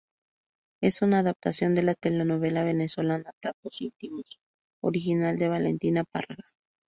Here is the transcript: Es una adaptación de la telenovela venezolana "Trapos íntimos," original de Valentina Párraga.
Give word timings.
Es 0.81 1.03
una 1.03 1.19
adaptación 1.19 1.75
de 1.75 1.83
la 1.83 1.93
telenovela 1.93 2.63
venezolana 2.63 3.33
"Trapos 3.39 3.81
íntimos," 3.81 4.39
original 4.81 5.37
de 5.37 5.47
Valentina 5.47 6.05
Párraga. 6.11 6.49